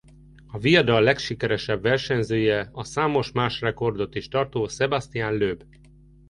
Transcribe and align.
A 0.47 0.59
viadal 0.59 1.01
legsikeresebb 1.01 1.81
versenyzője 1.81 2.69
a 2.71 2.83
számos 2.83 3.31
más 3.31 3.61
rekordot 3.61 4.15
is 4.15 4.27
tartó 4.27 4.67
Sébastien 4.67 5.37
Loeb. 5.37 5.63